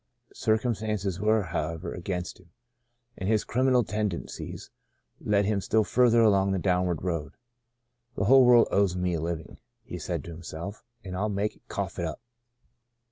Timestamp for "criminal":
3.43-3.83